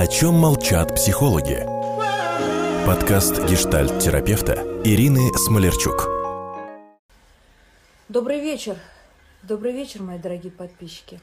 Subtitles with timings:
[0.00, 1.66] О чем молчат психологи?
[2.86, 4.52] Подкаст гештальт-терапевта
[4.84, 6.06] Ирины Смолерчук.
[8.08, 8.76] Добрый вечер.
[9.42, 11.18] Добрый вечер, мои дорогие подписчики.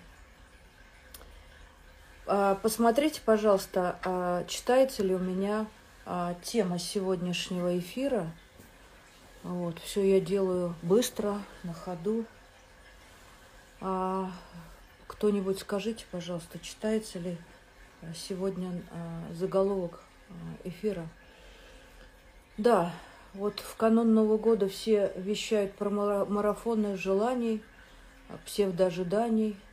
[2.27, 5.68] А, посмотрите, пожалуйста, а, читается ли у меня
[6.05, 8.30] а, тема сегодняшнего эфира.
[9.44, 12.26] Вот, все я делаю быстро, на ходу.
[15.07, 17.38] Кто-нибудь скажите, пожалуйста, читается ли
[18.13, 18.81] сегодня
[19.31, 20.04] заголовок
[20.63, 21.08] эфира?
[22.58, 22.94] Да,
[23.34, 27.62] вот в канун Нового года все вещают про марафоны желаний,
[28.45, 29.58] псевдоожиданий–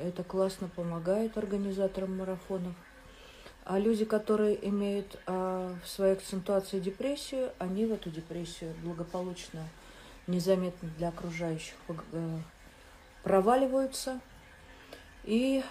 [0.00, 2.74] это классно помогает организаторам марафонов.
[3.64, 9.68] А люди, которые имеют а, в своей акцентуации депрессию, они в эту депрессию благополучно,
[10.26, 12.38] незаметно для окружающих э,
[13.22, 14.20] проваливаются.
[15.24, 15.62] И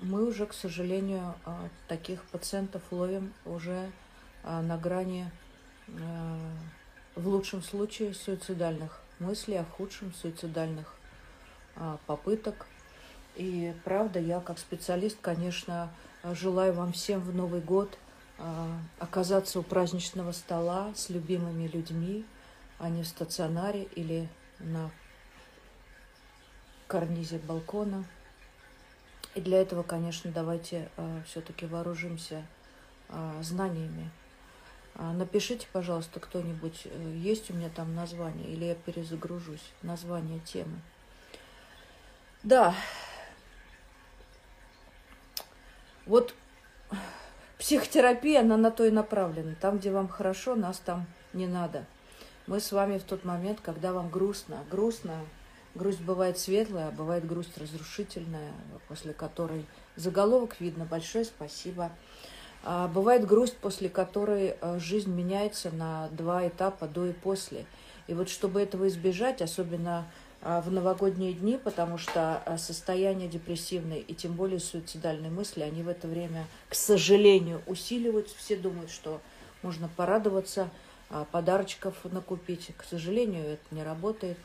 [0.00, 3.90] мы уже, к сожалению, а, таких пациентов ловим уже
[4.44, 5.30] а, на грани,
[5.88, 6.38] а,
[7.14, 10.94] в лучшем случае, суицидальных мыслей, а в худшем суицидальных
[12.06, 12.66] попыток–
[13.38, 15.90] и правда, я как специалист, конечно,
[16.24, 17.96] желаю вам всем в Новый год
[18.98, 22.24] оказаться у праздничного стола с любимыми людьми,
[22.80, 24.90] а не в стационаре или на
[26.88, 28.04] карнизе балкона.
[29.38, 32.44] И для этого, конечно, давайте а, все-таки вооружимся
[33.08, 34.10] а, знаниями.
[34.96, 40.80] Напишите, пожалуйста, кто-нибудь, э, есть у меня там название, или я перезагружусь, название темы.
[42.42, 42.74] Да,
[46.08, 46.34] Вот
[47.58, 49.54] психотерапия, она на то и направлена.
[49.60, 51.84] Там, где вам хорошо, нас там не надо.
[52.46, 54.64] Мы с вами в тот момент, когда вам грустно.
[54.70, 55.20] Грустно,
[55.78, 58.52] грусть бывает светлая, а бывает грусть разрушительная,
[58.88, 59.64] после которой
[59.96, 61.90] заголовок видно «Большое спасибо».
[62.64, 67.64] А бывает грусть, после которой э, жизнь меняется на два этапа до и после.
[68.08, 70.06] И вот чтобы этого избежать, особенно
[70.40, 75.82] а, в новогодние дни, потому что а, состояние депрессивное и тем более суицидальные мысли, они
[75.82, 78.36] в это время, к сожалению, усиливаются.
[78.36, 79.20] Все думают, что
[79.62, 80.70] можно порадоваться,
[81.32, 82.70] подарочков накупить.
[82.76, 84.36] К сожалению, это не работает.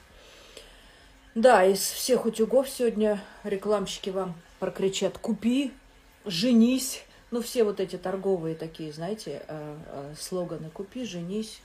[1.36, 5.72] Да, из всех утюгов сегодня рекламщики вам прокричат «Купи»,
[6.26, 7.04] «Женись».
[7.32, 9.42] Ну, все вот эти торговые такие, знаете,
[10.20, 11.62] слоганы «Купи», «Женись»,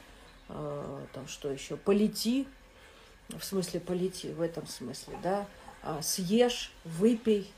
[0.48, 2.46] там что еще, «Полети»,
[3.36, 5.46] в смысле полети, в этом смысле, да,
[5.82, 7.50] а, съешь, выпей,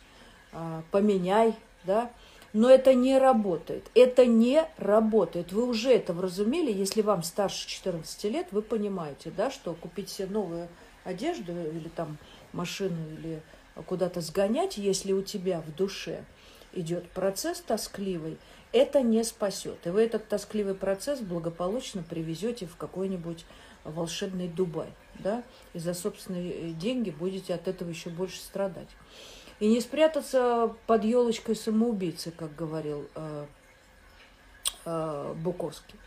[0.52, 1.54] а, поменяй,
[1.84, 2.10] да,
[2.52, 3.88] но это не работает.
[3.94, 5.52] Это не работает.
[5.52, 10.26] Вы уже это вразумели, если вам старше 14 лет, вы понимаете, да, что купить себе
[10.26, 10.68] новую
[11.04, 12.18] одежду или там
[12.52, 13.42] машину или
[13.86, 16.24] куда-то сгонять, если у тебя в душе
[16.72, 18.38] идет процесс тоскливый,
[18.72, 19.86] это не спасет.
[19.86, 23.44] И вы этот тоскливый процесс благополучно привезете в какой-нибудь
[23.84, 28.88] волшебный Дубай, да, и за собственные деньги будете от этого еще больше страдать.
[29.58, 33.46] И не спрятаться под елочкой самоубийцы, как говорил э,
[34.86, 35.98] э, Буковский.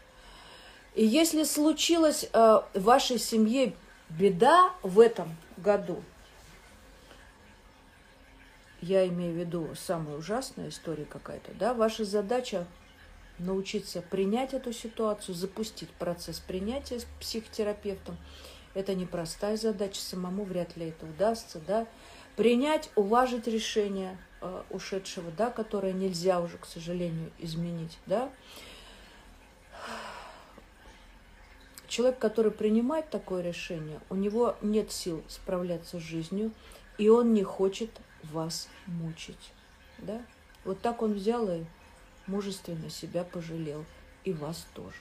[0.96, 3.74] И если случилась э, в вашей семье
[4.18, 6.04] беда в этом году,
[8.82, 12.68] я имею в виду самая ужасная история какая-то, да, ваша задача
[13.40, 18.18] научиться принять эту ситуацию, запустить процесс принятия с психотерапевтом.
[18.74, 21.88] Это непростая задача, самому вряд ли это удастся, да.
[22.36, 28.32] Принять, уважить решение э, ушедшего, да, которое нельзя уже, к сожалению, изменить, да.
[31.94, 36.52] Человек, который принимает такое решение, у него нет сил справляться с жизнью,
[36.98, 37.92] и он не хочет
[38.24, 39.54] вас мучить,
[40.00, 40.20] да.
[40.66, 41.66] Вот так он взял и
[42.26, 43.86] мужественно себя пожалел.
[44.24, 44.98] И вас тоже.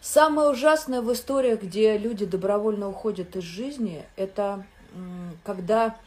[0.00, 4.64] Самое ужасное в историях, где люди добровольно уходят из жизни, это
[5.42, 5.98] когда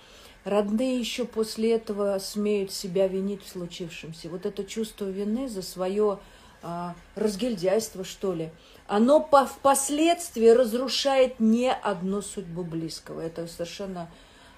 [0.46, 4.30] родные еще после этого смеют себя винить в случившемся.
[4.30, 6.20] Вот это чувство вины за свое
[6.68, 8.50] а, разгильдяйство, что ли,
[8.88, 13.22] оно по, впоследствии разрушает не одну судьбу близкого.
[13.22, 14.10] Это совершенно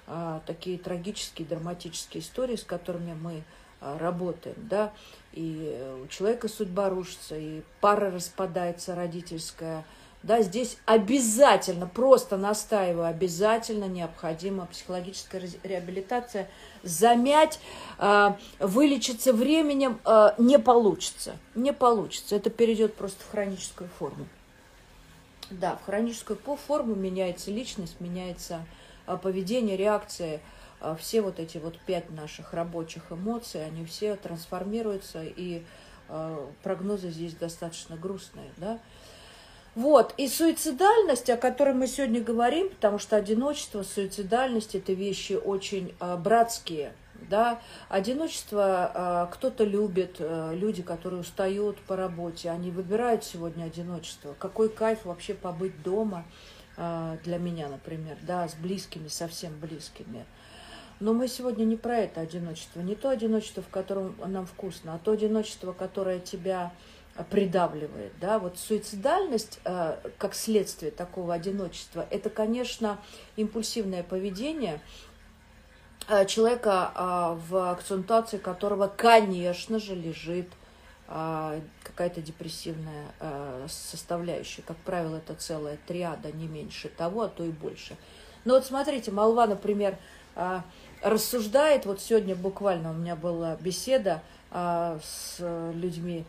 [0.06, 3.42] а, такие трагические, драматические истории, с которыми мы
[3.80, 4.92] а, работаем, да,
[5.32, 9.84] и у человека судьба рушится, и пара распадается родительская,
[10.22, 16.48] да, здесь обязательно, просто настаиваю, обязательно необходима психологическая реабилитация.
[16.82, 17.60] Замять,
[17.98, 24.26] э, вылечиться временем э, не получится, не получится, это перейдет просто в хроническую форму.
[25.50, 28.66] Да, в хроническую форму меняется личность, меняется
[29.06, 30.40] э, поведение, реакция,
[30.80, 35.64] а, все вот эти вот пять наших рабочих эмоций, они все трансформируются, и
[36.08, 38.78] а, прогнозы здесь достаточно грустные, да.
[39.74, 45.94] Вот, и суицидальность, о которой мы сегодня говорим, потому что одиночество, суицидальность– это вещи очень
[46.00, 46.92] а, братские,
[47.30, 54.34] да, одиночество кто-то любит, люди, которые устают по работе, они выбирают сегодня одиночество.
[54.38, 56.24] Какой кайф вообще побыть дома
[56.76, 60.24] для меня, например, да, с близкими, совсем близкими–
[61.00, 64.98] но мы сегодня не про это одиночество, не то одиночество, в котором нам вкусно, а
[64.98, 66.97] то одиночество, которое тебя э,
[67.30, 68.12] придавливает.
[68.20, 68.38] Да?
[68.38, 72.98] Вот суицидальность, э, как следствие такого одиночества, это, конечно,
[73.36, 74.80] импульсивное поведение
[76.08, 76.92] э, человека,
[77.48, 80.48] в акцентуации которого, конечно же, лежит
[81.06, 83.06] какая-то депрессивная
[83.66, 84.60] составляющая.
[84.60, 87.96] Как правило, это целая триада, не меньше того, а то и больше.
[88.44, 89.96] Но вот смотрите, молва, например,
[91.02, 94.20] рассуждает, вот сегодня буквально у меня была беседа
[94.52, 95.36] с
[95.72, 96.26] людьми,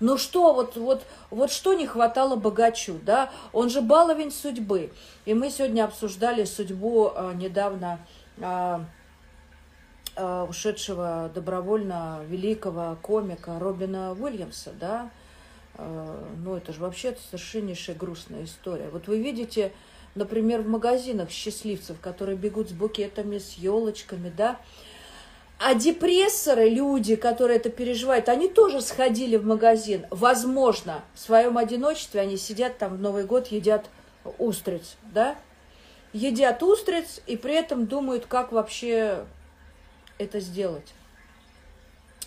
[0.00, 4.90] ну что, вот, вот, вот что не хватало богачу, да, он же баловень судьбы.
[5.24, 8.00] И мы сегодня обсуждали судьбу а, недавно
[8.40, 8.84] а,
[10.48, 15.10] ушедшего добровольно великого комика Робина Уильямса, да,
[15.78, 18.90] ну это же вообще совершеннейшая грустная история.
[18.90, 19.72] Вот вы видите,
[20.14, 24.58] например, в магазинах счастливцев, которые бегут с букетами, с елочками, да.
[25.64, 30.06] А депрессоры, люди, которые это переживают, они тоже сходили в магазин.
[30.10, 33.88] Возможно, в своем одиночестве они сидят там в Новый год, едят
[34.38, 35.36] устриц, да,
[36.12, 39.24] едят устриц и при этом думают, как вообще
[40.18, 40.94] это сделать.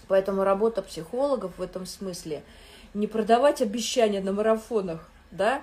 [0.07, 2.41] Поэтому работа психологов в этом смысле
[2.93, 5.61] не продавать обещания на марафонах, да,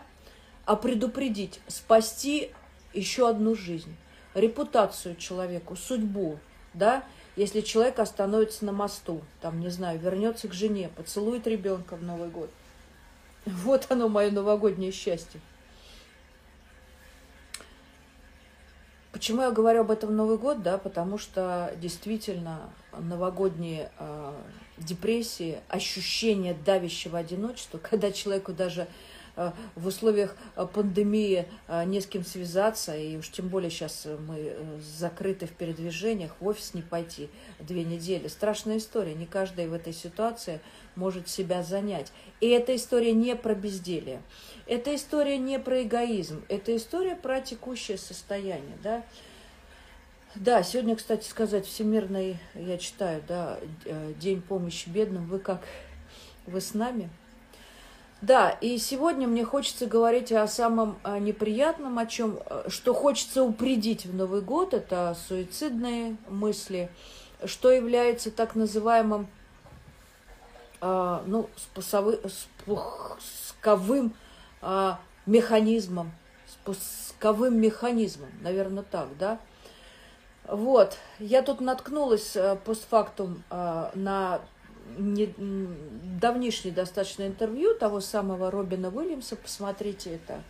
[0.67, 2.51] а предупредить, спасти
[2.93, 3.97] еще одну жизнь,
[4.35, 6.39] репутацию человеку, судьбу,
[6.75, 7.03] да,
[7.37, 12.29] если человек остановится на мосту, там, не знаю, вернется к жене, поцелует ребенка в Новый
[12.29, 12.51] год.
[13.47, 15.41] Вот оно, мое новогоднее счастье.
[19.13, 20.63] Почему я говорю об этом Новый год?
[20.63, 24.35] Да, потому что действительно новогодние э,
[24.79, 28.89] депрессии, ощущение давящего одиночества, когда человеку даже
[29.37, 34.55] в условиях э, пандемии э, не с кем связаться, и уж тем более сейчас мы
[34.99, 38.29] закрыты в передвижениях, в офис не пойти две недели.
[38.29, 40.61] Страшная история, не каждый в этой ситуации
[40.97, 42.13] может себя занять.
[42.41, 44.21] И эта история не про безделие,
[44.67, 49.03] эта история не про эгоизм, это история про текущее состояние, да.
[50.35, 53.59] Да, сегодня, кстати сказать, Всемирный, я читаю, да,
[54.19, 55.27] День помощи бедным.
[55.27, 55.63] Вы как?
[56.47, 57.11] Вы с нами?
[58.23, 63.43] Да, и сегодня мне хочется говорить о самом э, неприятном, о чем, э, что хочется
[63.43, 66.89] упредить в Новый год, это суицидные мысли,
[67.45, 69.27] что является так называемым
[70.81, 71.51] э, ну,
[72.63, 74.15] спусковым
[75.27, 76.13] механизмом,
[76.47, 79.41] спусковым механизмом, наверное, так, да.
[80.47, 84.41] Вот, я тут наткнулась постфактум на
[84.99, 85.35] не,
[86.21, 90.43] давнишнее достаточно интервью того самого Робина Уильямса, посмотрите это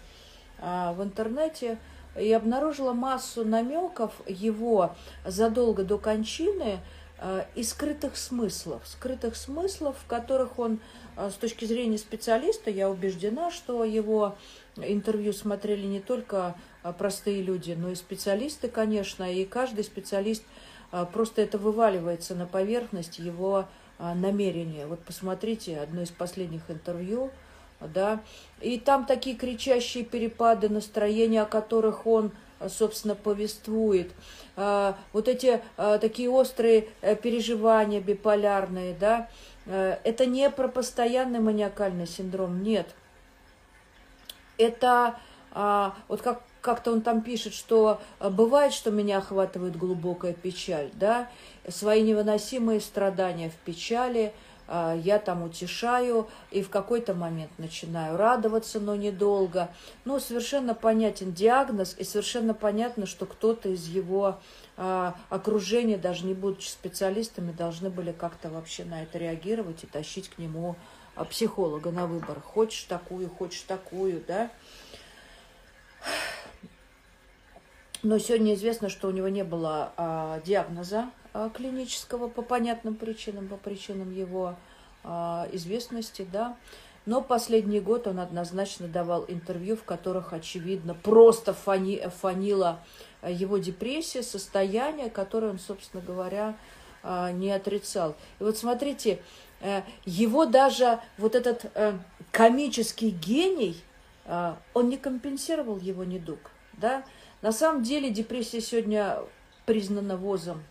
[0.59, 1.79] а, в интернете,
[2.19, 4.95] и обнаружила массу намеков его
[5.25, 6.81] задолго до кончины
[7.19, 10.81] а, и скрытых смыслов, скрытых смыслов, в которых он,
[11.17, 14.37] а, с точки зрения специалиста, я убеждена, что его
[14.77, 20.43] интервью смотрели не только а, простые люди, но и специалисты, конечно, и каждый специалист
[20.91, 23.67] а, просто это вываливается на поверхность его
[24.05, 24.85] а, намерения.
[24.85, 27.31] Вот посмотрите одно из последних интервью,
[27.79, 28.19] да,
[28.61, 32.33] и там такие кричащие перепады настроения, о которых он
[32.69, 34.11] собственно, повествует.
[34.57, 39.29] А, вот эти а, такие острые э, переживания биполярные, да,
[39.65, 42.89] это не про постоянный маниакальный синдром, нет.
[44.59, 45.21] Это
[46.09, 51.29] вот как как-то он там пишет, что э, бывает, что меня охватывает глубокая печаль, да,
[51.69, 54.33] свои невыносимые страдания в печали,
[54.69, 59.71] э, я там утешаю и в какой-то момент начинаю радоваться, но недолго.
[60.05, 64.39] Ну, совершенно понятен диагноз, и совершенно понятно, что кто-то из его
[64.77, 70.29] э, окружения, даже не будучи специалистами, должны были как-то вообще на это реагировать и тащить
[70.29, 70.77] к нему
[71.29, 72.41] психолога на выбор.
[72.41, 74.49] Хочешь такую, хочешь такую, да.
[78.03, 83.47] Но сегодня известно, что у него не было а, диагноза а, клинического по понятным причинам,
[83.47, 84.57] по причинам его
[85.05, 86.57] а, известности, да.
[87.07, 92.81] Но последний год он однозначно давал интервью, в которых, очевидно, просто фани, фанила
[93.27, 96.57] его депрессия, состояние, которое он, собственно говоря,
[97.03, 98.17] а, не отрицал.
[98.41, 99.21] И вот смотрите,
[99.61, 101.99] э, его даже вот этот э,
[102.31, 103.83] комический гений,
[104.25, 106.39] а, он не компенсировал его недуг.
[106.75, 107.05] Да?
[107.43, 109.19] На самом деле депрессия сегодня
[109.67, 110.63] признана ВОЗом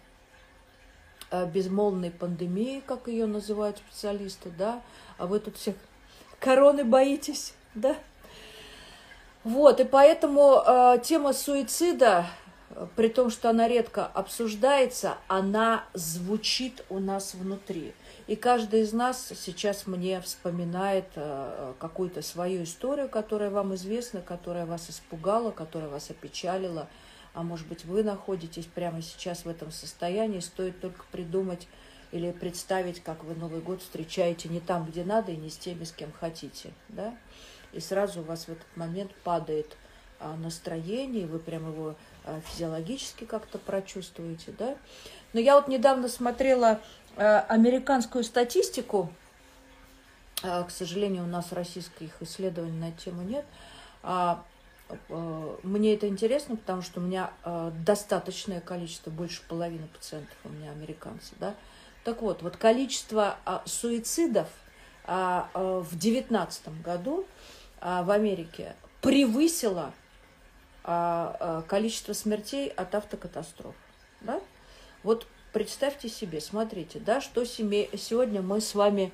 [1.30, 4.82] э, безмолвной пандемии, как ее называют специалисты, да,
[5.18, 5.76] а вы тут всех
[6.40, 7.98] короны боитесь, да?
[9.44, 12.26] Вот, и поэтому э, тема суицида,
[12.96, 17.94] при том, что она редко обсуждается, она звучит у нас внутри.
[18.28, 24.66] И каждый из нас сейчас мне вспоминает э, какую-то свою историю, которая вам известна, которая
[24.66, 26.88] вас испугала, которая вас опечалила.
[27.34, 30.40] А может быть, вы находитесь прямо сейчас в этом состоянии.
[30.40, 31.68] Стоит только придумать
[32.12, 35.84] или представить, как вы Новый год встречаете не там, где надо, и не с теми,
[35.84, 36.72] с кем хотите.
[36.90, 37.16] Да?
[37.74, 39.78] И сразу у вас в этот момент падает
[40.20, 41.96] а, настроение, вы прям его
[42.46, 44.54] физиологически как-то прочувствуете.
[44.58, 44.76] Да?
[45.34, 46.80] Но я вот недавно смотрела
[47.18, 49.12] а, американскую статистику,
[50.44, 53.46] а, к сожалению, у нас российских исследований на тему нет,
[54.04, 54.44] а,
[55.64, 57.32] мне это интересно, потому что у меня
[57.86, 61.56] достаточное количество, больше половины пациентов у меня американцы, да,
[62.04, 64.48] так вот, вот количество а, суицидов
[65.06, 67.26] а, в девятнадцатом году
[67.80, 69.92] в Америке превысило
[70.84, 73.76] количество смертей от автокатастроф.
[74.22, 74.42] Да?
[75.04, 79.12] Вот представьте себе, смотрите, да, что сегодня мы с вами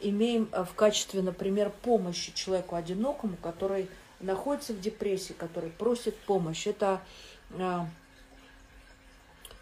[0.00, 3.88] имеем а, в качестве, например, помощи человеку одинокому, который
[4.20, 6.68] находится в депрессии, который просит помощи.
[6.68, 7.00] Это
[7.58, 7.86] а,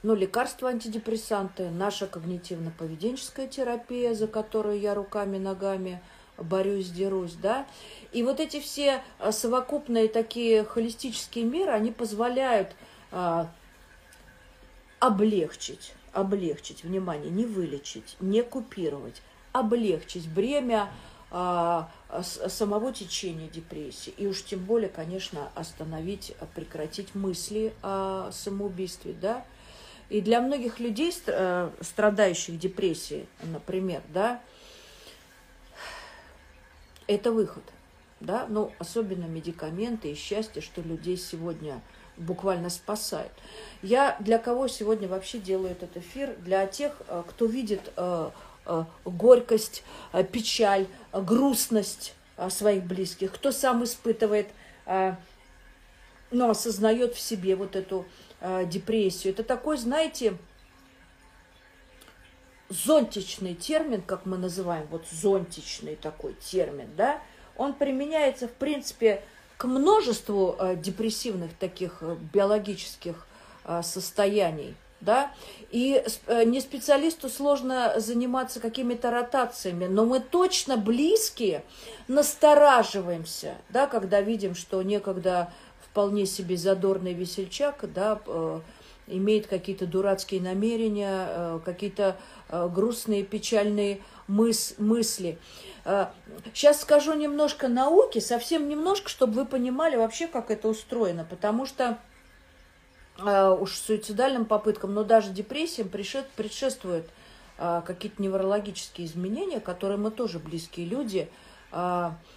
[0.03, 6.03] ну, лекарства, антидепрессанты, наша когнитивно-поведенческая терапия, за которую я руками, ногами
[6.39, 7.67] борюсь, дерусь, да.
[8.13, 12.73] И вот эти все а, совокупные такие холистические меры, они позволяют
[13.13, 13.51] а,
[14.99, 20.91] облегчить, облегчить, внимание, не вылечить, не купировать, облегчить бремя
[21.31, 21.91] а,
[22.23, 24.15] самого течения депрессии.
[24.17, 29.45] И уж тем более, конечно, остановить, прекратить мысли о самоубийстве, да,
[30.09, 34.41] и для многих людей, э, страдающих депрессией, например, да,
[37.07, 37.63] это выход.
[38.21, 38.47] Да?
[38.49, 41.81] Ну, особенно медикаменты и счастье, что людей сегодня
[42.17, 43.31] буквально спасает.
[43.83, 46.35] Я для кого сегодня вообще делаю этот эфир?
[46.39, 48.31] Для тех, э, кто видит э,
[49.05, 49.85] горькость,
[50.33, 52.15] печаль, грустность
[52.49, 54.49] своих близких, кто сам испытывает,
[56.33, 58.05] ну, осознает в себе вот эту
[58.41, 59.33] э, депрессию.
[59.33, 60.37] Это такой, знаете,
[62.69, 67.21] зонтичный термин, как мы называем, вот зонтичный такой термин, да,
[67.57, 69.23] он применяется, в принципе,
[69.57, 73.27] к множеству э, депрессивных таких э, биологических
[73.65, 75.31] э, состояний, да,
[75.71, 76.03] и
[76.47, 81.65] не специалисту сложно заниматься какими-то ротациями, но мы точно близкие
[82.09, 85.53] настораживаемся, да, когда видим, что некогда
[85.85, 88.21] вполне себе задорный весельчак, да,
[89.07, 92.17] имеет какие-то дурацкие намерения, э, какие-то
[92.49, 95.39] э, грустные, печальные мыс мысли.
[96.53, 101.99] Сейчас скажу немножко науки, совсем немножко, чтобы вы понимали вообще, как это устроено, потому что
[103.17, 107.07] уж суицидальным попыткам, но даже депрессиям предшествуют
[107.57, 111.29] какие-то неврологические изменения, которые мы тоже близкие люди–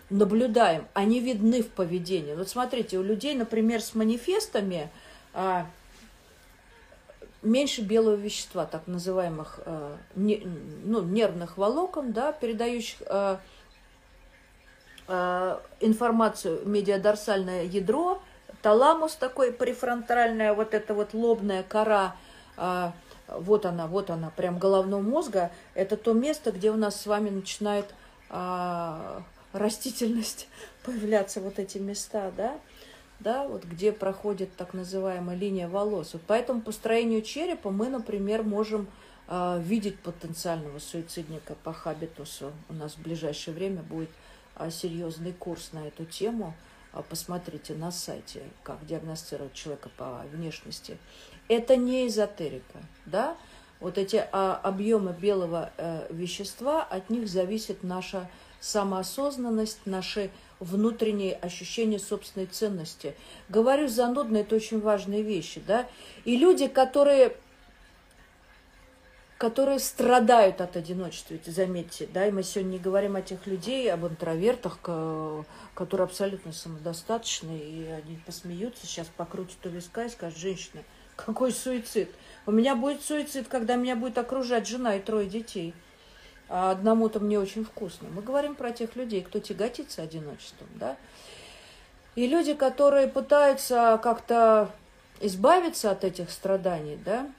[0.09, 2.33] наблюдаем, они видны в поведении.
[2.33, 4.89] Вот смотрите, у людей, например, с манифестами
[7.41, 10.43] меньше белого вещества, так называемых а, не,
[10.84, 13.39] ну, нервных волокон, да, передающих а,
[15.08, 18.22] а, информацию медиадорсальное ядро,
[18.62, 22.15] таламус такой префронтальная, вот эта вот лобная кора,
[22.58, 22.93] а,
[23.27, 27.29] вот она, вот она, прям головного мозга, это то место, где у нас с вами
[27.29, 27.93] начинает
[28.29, 30.48] а, растительность
[30.84, 32.60] появляться вот эти места, да,
[33.19, 36.13] да, вот где проходит так называемая линия волос.
[36.13, 38.88] Вот по этому построению черепа мы, например, можем
[39.27, 42.51] э, видеть потенциального суицидника по хабитусу.
[42.69, 44.09] У нас в ближайшее время будет
[44.55, 46.53] э, серьезный курс на эту тему.
[46.93, 50.97] Э, посмотрите на сайте, как диагностировать человека по внешности.
[51.47, 53.35] Это не эзотерика, да,
[53.79, 61.99] вот эти а, объемы белого э, вещества, от них зависит наша самоосознанность, наши внутренние ощущения
[61.99, 63.15] собственной ценности.
[63.47, 65.87] Говорю занудно, это очень важные вещи, да.
[66.25, 67.35] И люди, которые
[69.39, 73.89] которые страдают от одиночества, ведь заметьте, да, и мы сегодня не говорим о тех людей,
[73.89, 74.79] об интровертах,
[75.73, 80.83] которые абсолютно самодостаточны, и они посмеются, сейчас покрутят у виска и скажут, женщина,
[81.15, 82.09] какой суицид?
[82.45, 85.73] У меня будет суицид, когда меня будет окружать жена и трое детей.
[86.50, 88.10] А одному-то мне очень вкусно.
[88.10, 90.98] Мы говорим про тех людей, кто тяготится одиночеством, да.
[92.15, 94.72] И люди, которые пытаются как-то
[95.22, 97.29] избавиться от этих страданий, да,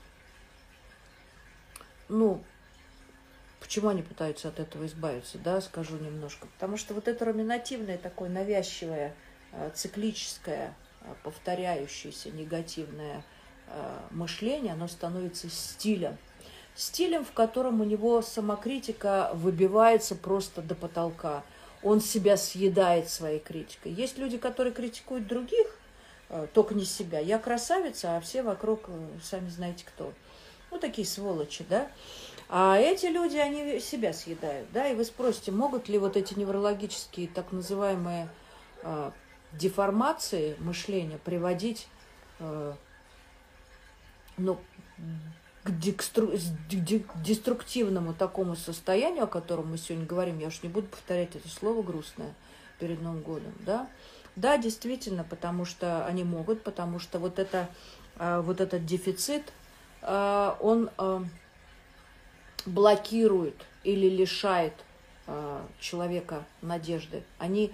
[2.08, 2.42] ну,
[3.60, 6.46] почему они пытаются от этого избавиться, да, скажу немножко.
[6.54, 9.14] Потому что вот это руминативное, такое навязчивое,
[9.52, 13.22] э, циклическое, э, повторяющееся негативное
[13.68, 16.16] э, мышление, оно становится стилем.
[16.80, 21.44] Стилем, в котором у него самокритика выбивается просто до потолка.
[21.82, 23.92] Он себя съедает своей критикой.
[23.92, 25.76] Есть люди, которые критикуют других,
[26.54, 27.18] только не себя.
[27.18, 28.88] Я красавица, а все вокруг,
[29.22, 30.14] сами знаете кто.
[30.70, 31.90] Ну, такие сволочи, да.
[32.48, 34.88] А эти люди, они себя съедают, да.
[34.88, 38.26] И вы спросите, могут ли вот эти неврологические так называемые
[38.84, 39.10] э,
[39.52, 41.88] деформации мышления приводить
[42.38, 42.72] э,
[44.38, 44.58] ну,
[45.62, 50.86] к, декстру, к деструктивному такому состоянию, о котором мы сегодня говорим, я уж не буду
[50.88, 52.34] повторять это слово грустное
[52.78, 53.88] перед Новым годом, да,
[54.36, 57.68] да, действительно, потому что они могут, потому что вот это,
[58.16, 59.52] а, вот этот дефицит
[60.02, 61.24] Э, он э,
[62.66, 64.74] блокирует или лишает
[65.26, 67.22] э, человека надежды.
[67.38, 67.72] Они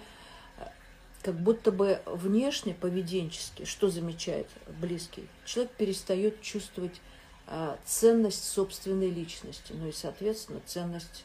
[1.22, 4.46] как будто бы внешне, поведенчески, что замечает
[4.80, 7.00] близкий, человек перестает чувствовать
[7.84, 11.24] ценность собственной личности, ну и, соответственно, ценность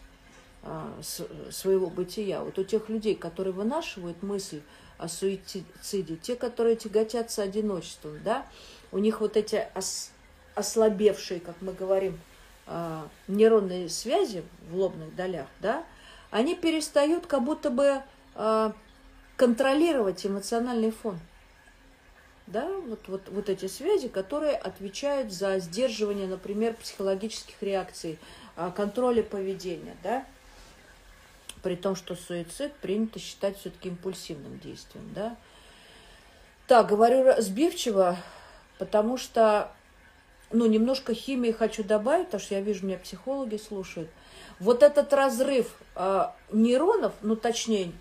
[1.50, 2.44] своего бытия.
[2.44, 4.62] Вот у тех людей, которые вынашивают мысль
[5.00, 8.46] о суициде, те, которые тяготятся одиночеством, да,
[8.92, 9.68] у них вот эти
[10.54, 12.20] ослабевшие, как мы говорим,
[12.68, 15.84] а, нейронные связи в лобных долях, да,
[16.30, 18.04] они перестают как будто бы
[19.36, 21.20] контролировать эмоциональный фон.
[22.52, 28.20] Да, вот, вот, вот эти связи, которые отвечают за сдерживание, например, психологических реакций,
[28.58, 30.26] а, контроля поведения, да,
[31.64, 35.38] при том, что суицид принято считать все-таки импульсивным действием, да.
[36.68, 38.18] Так, говорю сбивчиво,
[38.80, 39.72] потому что
[40.52, 44.10] ну, немножко химии хочу добавить, потому что я вижу, меня психологи слушают.
[44.60, 47.94] Вот этот разрыв э, нейронов, ну, точнее,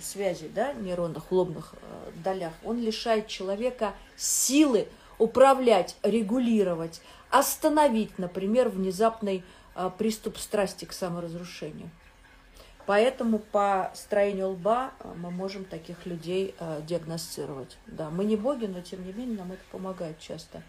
[0.00, 9.44] связи, да, нейронных, лобных э, долях, он лишает человека силы управлять, регулировать, остановить, например, внезапный
[9.74, 11.90] э, приступ страсти к саморазрушению.
[12.86, 17.78] Поэтому по строению лба мы можем таких людей э, диагностировать.
[17.86, 20.62] Да, мы не боги, но тем не менее нам это помогает часто.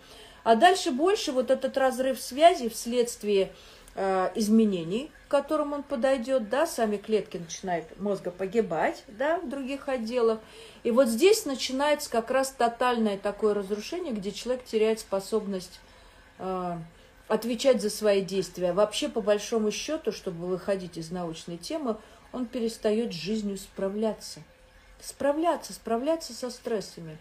[0.44, 3.52] А дальше больше вот этот разрыв связи вследствие
[3.96, 9.90] э, изменений, к которым он подойдет, да, сами клетки начинают мозга погибать, да, в других
[9.90, 10.40] отделах.
[10.84, 15.80] И вот здесь начинается как раз тотальное такое разрушение, где человек теряет способность
[16.38, 16.78] э,
[17.28, 18.74] отвечать за свои действия.
[18.74, 21.98] Вообще, по большому счету, чтобы выходить из научной темы,
[22.32, 24.42] он перестает с жизнью справляться.
[25.00, 27.18] Справляться, справляться со стрессами.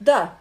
[0.00, 0.36] Да,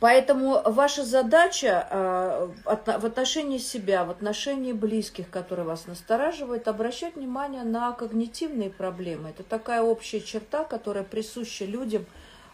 [0.00, 7.64] Поэтому ваша задача э, в отношении себя, в отношении близких, которые вас настораживают, обращать внимание
[7.64, 9.30] на когнитивные проблемы.
[9.30, 12.06] Это такая общая черта, которая присуща людям,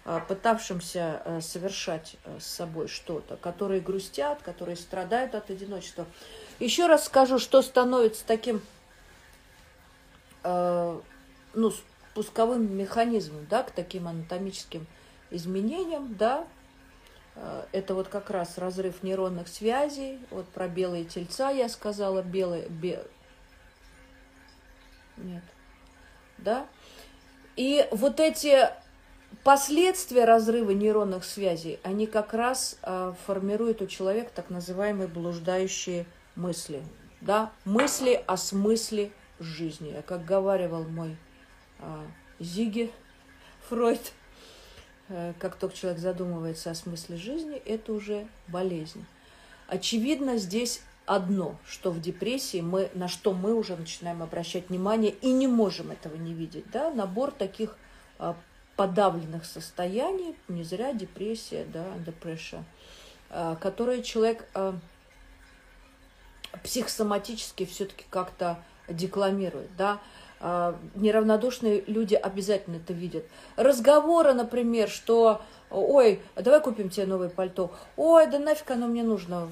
[0.05, 6.07] э, пытавшимся э, совершать с собой что-то, которые грустят, которые страдают от одиночества.
[6.61, 8.62] Еще раз скажу, что становится таким
[11.55, 11.73] ну,
[12.12, 14.87] пусковым механизмом да, к таким анатомическим
[15.31, 16.44] изменениям, да,
[17.73, 20.18] это вот как раз разрыв нейронных связей.
[20.31, 22.23] Вот про белые тельца я сказала.
[22.23, 22.68] Белые...
[22.68, 23.05] Бе...
[25.16, 25.42] Нет.
[26.38, 26.66] Да?
[27.57, 28.68] И вот эти
[29.42, 36.83] последствия разрыва нейронных связей, они как раз э, формируют у человека так называемые блуждающие мысли.
[37.20, 37.53] Да?
[37.64, 40.03] Мысли о смысле жизни.
[40.07, 41.16] Как говаривал мой
[41.81, 42.07] э,
[42.38, 42.92] Зиги
[43.68, 44.23] Фройд– Э,
[45.09, 49.05] как только человек задумывается о смысле жизни, это уже болезнь.
[49.69, 55.33] Очевидно, здесь одно, что в депрессии мы, на что мы уже начинаем обращать внимание и
[55.33, 56.71] не можем этого не видеть.
[56.71, 56.90] Да?
[56.90, 57.77] Набор таких
[58.19, 58.37] а,
[58.77, 62.64] подавленных состояний, не зря депрессия, да, депрессия,
[63.31, 64.79] а, которые человек а,
[66.62, 69.75] психосоматически все-таки как-то декламирует.
[69.77, 70.01] Да?
[70.40, 73.25] А, неравнодушные люди обязательно это видят.
[73.57, 77.73] Разговоры, например, что Ой, а давай купим тебе новое пальто.
[77.97, 79.51] Ой, да нафиг оно мне нужно,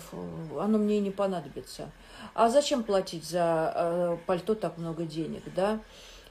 [0.58, 1.90] оно мне и не понадобится.
[2.34, 5.80] А зачем платить за э, пальто так много денег, да?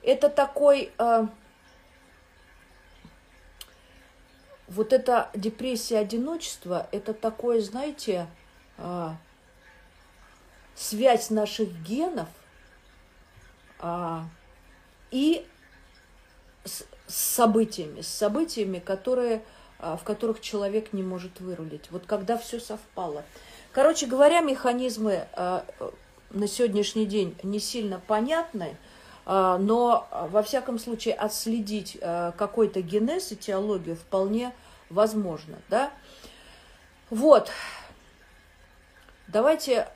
[0.01, 0.91] Это такой...
[0.97, 1.27] Э,
[4.67, 8.27] вот эта депрессия одиночества, это такое, знаете,
[8.77, 9.09] э,
[10.75, 12.29] связь наших генов
[13.79, 14.21] э,
[15.11, 15.45] и
[16.65, 19.43] с, событиями, с событиями, которые
[19.81, 21.89] а, в которых человек не может вырулить.
[21.89, 23.23] Вот когда все совпало.
[23.71, 25.65] Короче говоря, механизмы а,
[26.29, 28.77] на сегодняшний день не сильно понятны,
[29.25, 34.53] а, но во всяком случае отследить какой-то генез и теологию вполне
[34.91, 35.57] возможно.
[35.67, 35.91] Да?
[37.09, 37.49] Вот.
[39.27, 39.87] Давайте,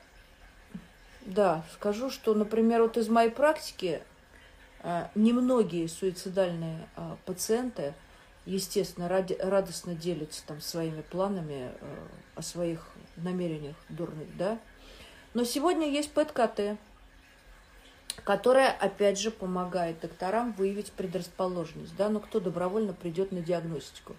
[1.20, 4.02] да, скажу, что, например, вот из моей практики
[5.14, 6.88] немногие суицидальные
[7.24, 7.94] пациенты–
[8.46, 14.58] естественно, ради, радостно делится там своими планами э, о своих намерениях дурных, да.
[15.34, 16.78] Но сегодня есть ПЭТ-КТ,
[18.24, 24.16] которая, опять же, помогает докторам выявить предрасположенность, да, но кто добровольно придет на диагностику.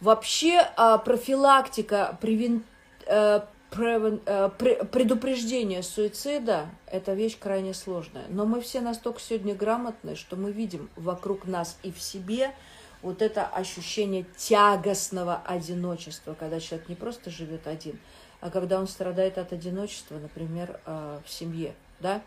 [0.00, 2.64] Вообще э, профилактика, превен,
[3.06, 3.40] э, э,
[3.72, 8.24] предупреждение суицида– это вещь крайне сложная.
[8.28, 12.52] Но мы все настолько сегодня грамотны, что мы видим вокруг нас и в себе–
[13.02, 17.98] вот это ощущение тягостного одиночества, когда человек не просто живет один,
[18.40, 21.74] а когда он страдает от одиночества, например, э, в семье.
[22.00, 22.22] Да?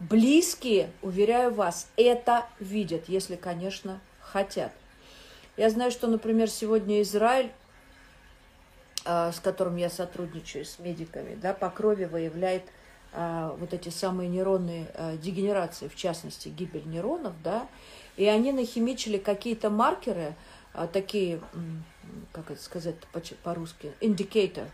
[0.00, 4.72] Близкие, уверяю вас, это видят, если, конечно, хотят.
[5.56, 7.50] Я знаю, что, например, сегодня Израиль, э,
[9.08, 12.64] с которым я сотрудничаю, с медиками, да, по крови выявляет
[13.12, 14.86] э, вот эти самые нейронные
[15.22, 17.68] дегенерации, в частности, гибель нейронов, да,
[18.16, 20.34] и они нахимичили какие-то маркеры,
[20.92, 21.40] такие,
[22.32, 22.96] как это сказать
[23.42, 24.68] по-русски, индикатор,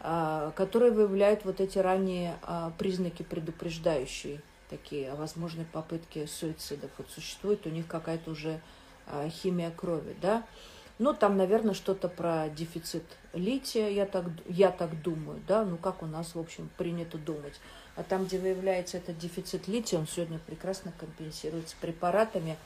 [0.00, 2.38] а, которые выявляют вот эти ранние
[2.78, 6.90] признаки предупреждающие, такие о возможной попытке суицидов.
[6.96, 8.60] Вот существует у них какая-то уже
[9.42, 10.44] химия крови, да.
[11.00, 16.02] Ну, там, наверное, что-то про дефицит лития, я так, я так думаю, да, ну, как
[16.02, 17.58] у нас, в общем, принято думать.
[17.96, 22.58] А там, где выявляется этот дефицит лития, он сегодня прекрасно компенсируется препаратами.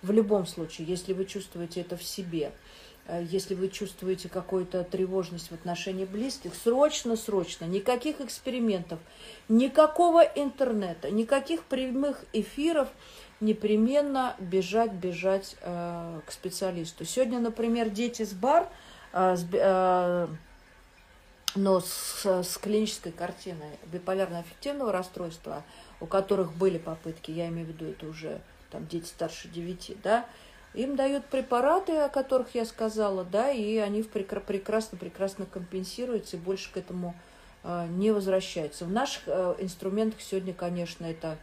[0.00, 2.52] В любом случае, если вы чувствуете это в себе,
[3.08, 9.00] если вы чувствуете какую-то тревожность в отношении близких, срочно, срочно, никаких экспериментов,
[9.48, 12.88] никакого интернета, никаких прямых эфиров,
[13.42, 17.04] непременно бежать, бежать э, к специалисту.
[17.04, 18.68] Сегодня, например, дети с бар,
[19.12, 20.28] э, с, э,
[21.56, 25.64] но с, с клинической картиной биполярно-аффективного расстройства,
[26.00, 30.24] у которых были попытки, я имею в виду, это уже там дети старше 9, да,
[30.74, 36.76] им дают препараты, о которых я сказала, да, и они прекрасно-прекрасно компенсируются и больше к
[36.76, 37.14] этому
[37.62, 38.86] э, не возвращаются.
[38.86, 41.36] В наших э, инструментах сегодня, конечно, это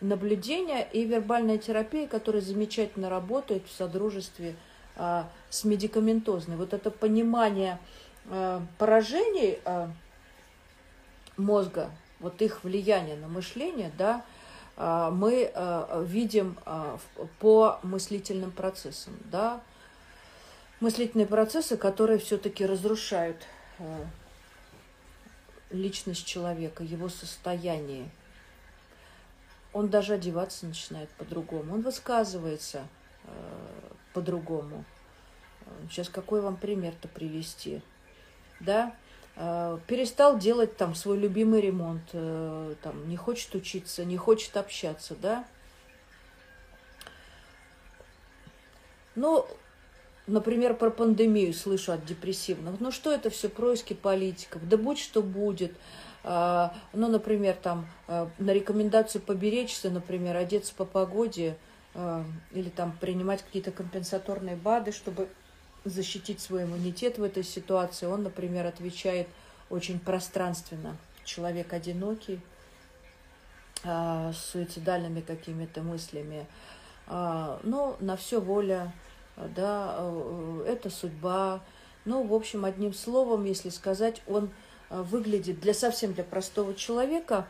[0.00, 4.56] наблюдение и вербальная терапия, которая замечательно работает в содружестве
[4.96, 6.56] э, с медикаментозной.
[6.56, 7.78] Вот это понимание
[8.78, 9.60] поражений
[11.36, 14.24] мозга, вот их влияние на мышление, да,
[14.76, 15.52] мы
[16.04, 16.56] видим
[17.40, 19.62] по мыслительным процессам, да,
[20.80, 23.46] мыслительные процессы, которые все-таки разрушают
[25.70, 28.10] личность человека, его состояние.
[29.72, 32.86] Он даже одеваться начинает по-другому, он высказывается
[34.12, 34.84] по-другому.
[35.90, 37.80] Сейчас какой вам пример-то привести?
[38.60, 38.92] да, э,
[39.36, 45.44] перестал делать там свой любимый ремонт, э, там, не хочет учиться, не хочет общаться, да.
[49.14, 49.46] Ну,
[50.26, 52.80] например, про пандемию слышу от депрессивных.
[52.80, 54.66] Ну, что это все происки политиков?
[54.66, 55.72] Да будь что будет.
[56.24, 61.56] А, ну, например, там э, на рекомендацию поберечься, например, одеться по погоде
[62.52, 65.30] или там принимать какие-то компенсаторные БАДы, чтобы
[65.86, 68.06] защитить свой иммунитет в этой ситуации.
[68.06, 69.28] Он, например, отвечает
[69.70, 70.96] очень пространственно.
[71.24, 72.40] Человек одинокий,
[73.84, 76.46] а, с суицидальными какими-то мыслями.
[77.06, 78.92] А, ну, на все воля,
[79.36, 81.60] да, э, это судьба.
[82.04, 84.50] Ну, в общем, одним словом, если сказать, он
[84.90, 87.46] а, выглядит для совсем для простого человека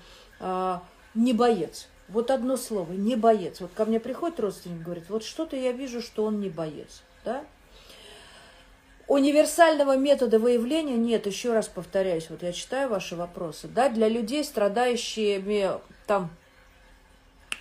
[1.15, 1.89] не боец.
[2.09, 3.63] Вот одно слово, не боец.
[3.63, 7.43] Вот ко мне приходит родственник, говорит, вот что-то я вижу, что он не боец, да?
[9.09, 14.43] Универсального метода выявления нет, еще раз повторяюсь, вот я читаю ваши вопросы, да, для людей,
[14.43, 15.71] страдающими
[16.09, 16.31] там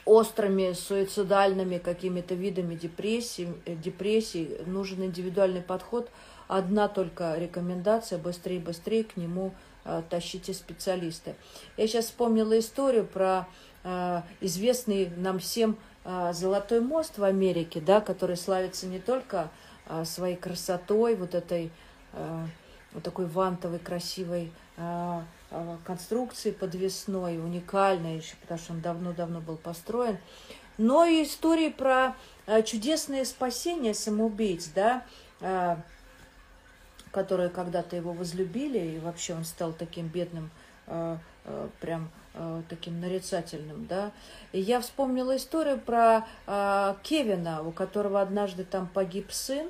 [0.06, 6.10] острыми суицидальными какими-то видами депрессии, депрессии нужен индивидуальный подход.
[6.48, 9.54] Одна только рекомендация– быстрее, быстрее к нему
[9.84, 11.36] э, тащите специалисты.
[11.76, 13.48] Я сейчас вспомнила историю про
[13.84, 19.75] э, известный нам всем э, Золотой мост в Америке, да, который славится не только э,
[20.06, 21.72] своей красотой, вот этой
[22.14, 22.46] э,
[22.94, 25.22] вот такой вантовой красивой Э,
[25.86, 30.18] конструкции подвесной, уникальной еще, потому что он давно-давно был построен.
[30.78, 32.16] Но и истории про
[32.66, 35.06] чудесное спасение самоубийц, да,
[37.12, 40.52] которые когда-то его возлюбили, и вообще он стал таким бедным,
[41.80, 42.12] прям
[42.70, 44.12] таким нарицательным, да.
[44.52, 46.26] И я вспомнила историю про
[47.04, 49.70] Кевина, у которого однажды там погиб сын,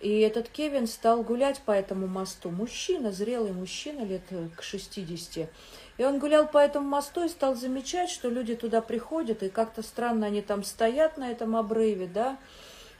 [0.00, 2.50] и этот Кевин стал гулять по этому мосту.
[2.50, 5.48] Мужчина, зрелый мужчина, лет э, к 60.
[5.96, 9.82] И он гулял по этому мосту и стал замечать, что люди туда приходят, и как-то
[9.82, 12.36] странно они там стоят на этом обрыве, да.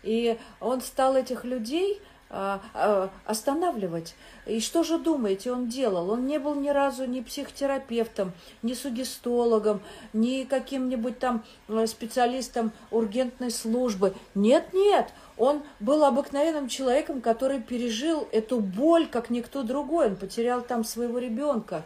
[0.03, 4.15] И он стал этих людей останавливать.
[4.47, 6.11] И что же думаете, он делал?
[6.11, 9.81] Он не был ни разу ни психотерапевтом, ни сугестологом,
[10.13, 14.15] ни каким-нибудь там э, специалистом ургентной службы.
[14.35, 20.07] Нет, нет, он был обыкновенным человеком, который пережил эту боль, как никто другой.
[20.07, 21.85] Он потерял там своего ребенка.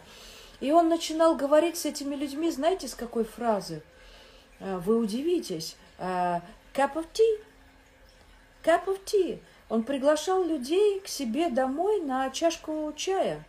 [0.59, 3.81] И он начинал говорить с этими людьми, знаете, с какой фразы?
[4.59, 5.75] «Э, вы удивитесь.
[5.97, 6.39] «Э,
[6.73, 7.43] cup of tea.
[8.63, 9.39] Cup of tea.
[9.71, 13.41] Он приглашал людей к себе домой на чашку чая.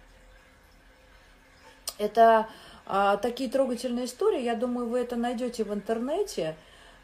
[1.99, 2.47] Это
[2.87, 4.41] а, такие трогательные истории.
[4.41, 6.55] Я думаю, вы это найдете в интернете.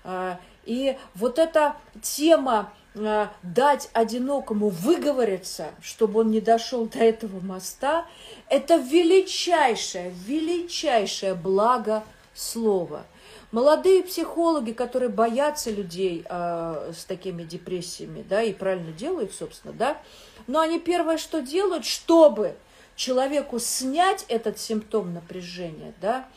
[0.04, 7.44] А, и вот эта тема а, дать одинокому выговориться, чтобы он не дошел до этого
[7.44, 8.06] моста,
[8.48, 12.04] это величайшее, величайшее благо
[12.34, 13.02] слова–
[13.50, 19.96] Молодые психологи, которые боятся людей э, с такими депрессиями, да, и правильно делают, собственно, да,
[20.46, 22.56] но они первое, что делают, чтобы
[22.94, 26.28] человеку снять этот симптом напряжения, да,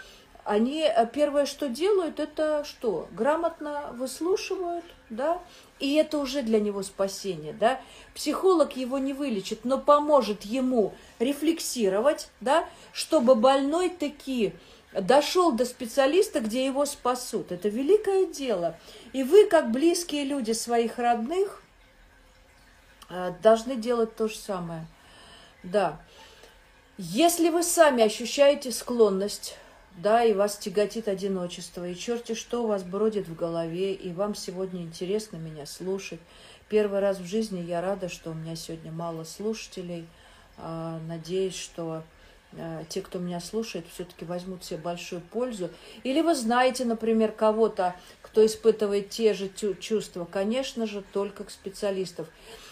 [0.45, 3.09] они э, первое, что делают, это что?
[3.11, 5.41] Грамотно выслушивают, да,
[5.79, 7.81] и это уже для него спасение, да.
[8.15, 14.53] Психолог его не вылечит, но поможет ему рефлексировать, да, чтобы больной таки
[14.93, 17.51] дошел до специалиста, где его спасут.
[17.51, 18.77] Это великое дело.
[19.13, 21.63] И вы, как близкие люди своих родных,
[23.09, 24.85] э, должны делать то же самое.
[25.63, 25.99] Да.
[26.97, 29.57] Если вы сами ощущаете склонность,
[29.97, 34.35] да, и вас тяготит одиночество, и черти что у вас бродит в голове, и вам
[34.35, 36.19] сегодня интересно меня слушать.
[36.69, 40.07] Первый раз в жизни я рада, что у меня сегодня мало слушателей.
[40.57, 42.03] А, надеюсь, что
[42.89, 45.69] те, кто меня слушает, все-таки возьмут себе большую пользу.
[46.03, 52.25] Или вы знаете, например, кого-то, кто испытывает те же чувства, конечно же, только к специалистам.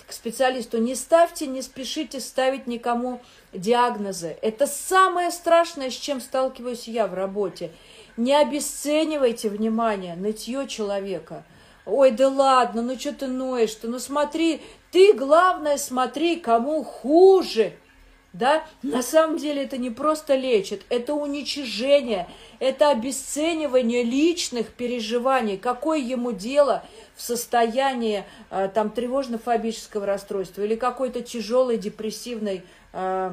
[0.06, 3.22] К специалисту не ставьте, не спешите ставить никому
[3.54, 4.38] диагнозы.
[4.42, 7.72] Это самое страшное, с чем сталкиваюсь я в работе.
[8.18, 11.46] Не обесценивайте внимание, нытье человека.
[11.86, 13.88] Ой, да ладно, ну что ты ноешь-то?
[13.88, 14.62] Ну смотри,
[14.92, 17.74] ты, главное, смотри, кому хуже–
[18.32, 22.28] да, на самом деле это не просто лечит, это уничижение,
[22.60, 25.58] это обесценивание личных переживаний.
[25.58, 26.84] Какое ему дело
[27.16, 32.64] в состоянии э, там тревожно-фобического расстройства или какой-то тяжелой депрессивной
[32.94, 33.32] э,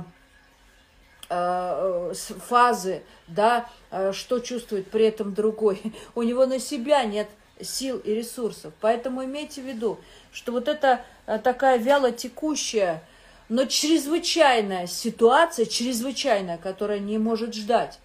[1.29, 2.13] э,
[2.49, 3.69] фазы, да,
[4.13, 5.83] что чувствует при этом другой.
[6.15, 7.29] У него на себя нет
[7.61, 8.73] сил и ресурсов.
[8.81, 9.99] Поэтому имейте в виду,
[10.33, 11.05] что вот это
[11.43, 13.03] такая вяло текущая
[13.49, 17.99] но чрезвычайная ситуация, чрезвычайная, которая не может ждать,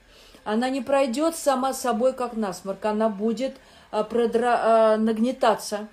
[0.44, 3.56] она не пройдет сама собой, как насморк, она будет
[3.92, 4.60] а, продра...
[4.62, 5.88] А, нагнетаться.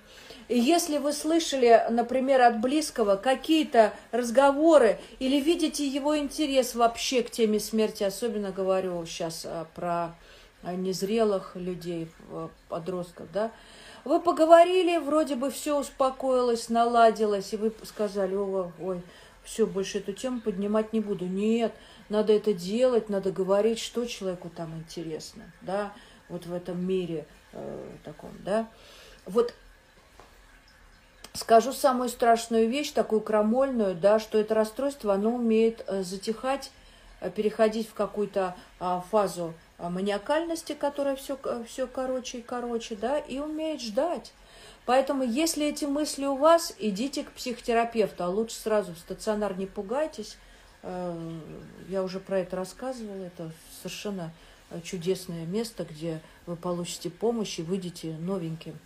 [0.47, 7.29] И если вы слышали, например, от близкого какие-то разговоры или видите его интерес вообще к
[7.29, 10.15] теме смерти, особенно говорю сейчас а, про
[10.63, 12.09] незрелых людей,
[12.67, 13.51] подростков, да,
[14.03, 19.01] вы поговорили, вроде бы все успокоилось, наладилось, и вы сказали, ой, ой,
[19.49, 21.25] все, больше эту тему поднимать не буду.
[21.25, 21.73] Нет,
[22.07, 25.91] надо это делать, надо говорить, что человеку там интересно, да,
[26.29, 28.69] вот в этом мире э, таком, да.
[29.25, 29.55] Вот
[31.33, 36.69] скажу самую страшную вещь, такую крамольную, да, что это расстройство, оно умеет э, затихать,
[37.19, 42.95] э, переходить в какую-то э, фазу э, маниакальности, которая все, э, все короче и короче,
[42.95, 44.31] да, и умеет ждать.
[44.89, 49.67] Поэтому, если эти мысли у вас, идите к психотерапевту, а лучше сразу в стационар не
[49.67, 50.35] пугайтесь.
[50.81, 51.15] Э,
[51.89, 53.51] я уже про это рассказывала, это
[53.83, 54.33] совершенно
[54.83, 58.79] чудесное место, где вы получите помощь и выйдете новеньким.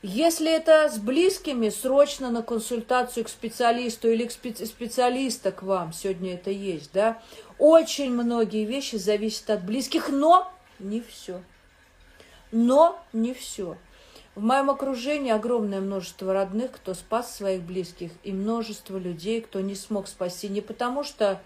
[0.00, 5.92] Если это с близкими, срочно на консультацию к специалисту или к специ специалиста к вам,
[5.92, 7.20] сегодня это есть, да,
[7.58, 11.42] очень многие вещи зависят от близких, но не все.
[12.52, 13.76] Но не все.
[14.36, 19.74] В моем окружении огромное множество родных, кто спас своих близких, и множество людей, кто не
[19.74, 21.40] смог спасти не потому, что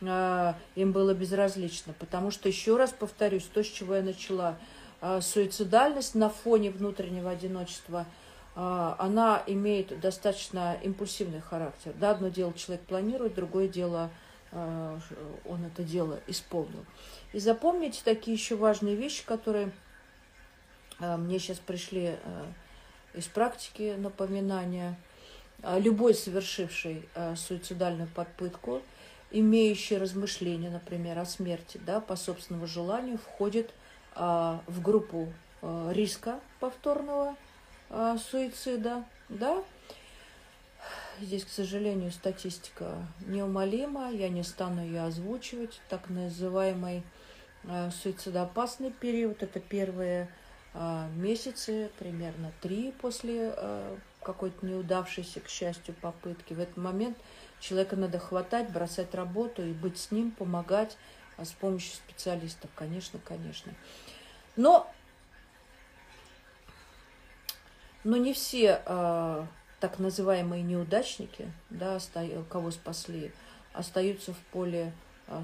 [0.00, 4.56] э, им было безразлично, потому что, еще раз повторюсь, то, с чего я начала,
[5.00, 8.06] э, суицидальность на фоне внутреннего одиночества,
[8.54, 11.92] э, она имеет достаточно импульсивный характер.
[11.98, 14.10] Да, одно дело человек планирует, другое дело
[14.52, 14.98] э,
[15.44, 16.84] он это дело исполнил.
[17.32, 19.72] И запомните такие еще важные вещи, которые
[20.98, 22.46] мне сейчас пришли а,
[23.14, 24.98] из практики напоминания.
[25.62, 28.82] А, любой совершивший суицидальную попытку,
[29.30, 33.72] имеющий размышления, например, о смерти, да, по собственному желанию, входит
[34.14, 35.32] в группу
[35.90, 37.36] риска повторного
[38.30, 39.62] суицида, да.
[41.20, 45.80] Здесь, к сожалению, статистика неумолима, я не стану ее озвучивать.
[45.88, 47.02] Так называемый
[48.02, 50.28] суицидоопасный период– это первые
[50.80, 56.52] а, месяцы, примерно три после а, какой-то неудавшейся, к счастью, попытки.
[56.52, 57.18] В этот момент
[57.58, 60.96] человека надо хватать, бросать работу и быть с ним, помогать
[61.36, 63.74] а с помощью специалистов, конечно, конечно.
[64.54, 64.88] Но,
[68.04, 69.46] но не все э,
[69.80, 71.98] так называемые неудачники, да,
[72.48, 73.32] кого спасли,
[73.72, 74.92] остаются в поле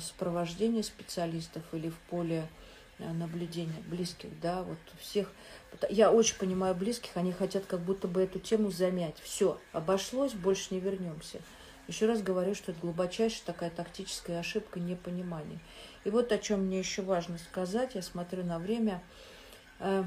[0.01, 2.64] сопровождения специалистов или в поле Э,
[2.99, 5.31] наблюдения близких, да, вот всех.
[5.91, 9.17] Я очень понимаю близких, они хотят как будто бы эту тему замять.
[9.23, 11.41] Все, обошлось, больше не вернемся.
[11.87, 15.59] Еще раз говорю, что это глубочайшая такая тактическая ошибка непонимания.
[16.05, 19.03] И вот о чем мне еще важно сказать, я смотрю на время.
[19.81, 20.05] Э,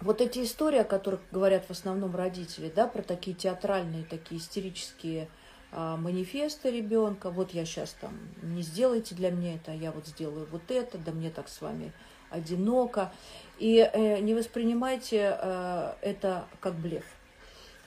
[0.00, 5.28] вот эти истории, о которых говорят в основном родители, да, про такие театральные, такие истерические
[5.76, 10.06] а, манифеста ребенка, вот я сейчас там, не сделайте для меня это, а я вот
[10.06, 11.92] сделаю вот это, да мне так с вами
[12.30, 13.12] одиноко.
[13.58, 17.04] И э, не воспринимайте э, это как блеф.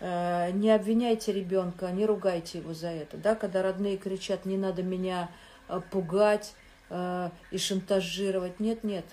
[0.01, 3.15] Э, не обвиняйте ребенка, не ругайте его за это.
[3.15, 3.35] Да?
[3.35, 5.29] Когда родные кричат, не надо меня
[5.91, 6.53] пугать
[6.89, 8.61] и шантажировать.
[8.61, 9.03] Нет, нет.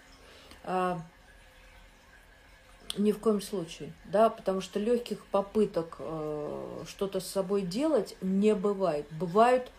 [2.96, 8.54] Ни в коем случае, да, потому что легких попыток э, что-то с собой делать не
[8.54, 9.06] бывает.
[9.10, 9.70] Бывают